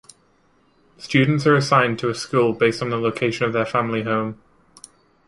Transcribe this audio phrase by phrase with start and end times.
[0.97, 4.41] Students are assigned to a school based on the location of their family home.